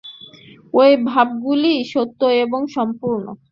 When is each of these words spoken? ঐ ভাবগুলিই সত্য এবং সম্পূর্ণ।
ঐ 0.73 0.83
ভাবগুলিই 1.05 1.79
সত্য 1.93 2.21
এবং 2.43 2.61
সম্পূর্ণ। 2.75 3.25